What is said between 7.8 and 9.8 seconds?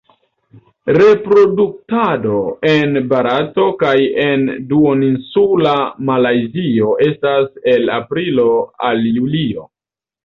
aprilo al julio.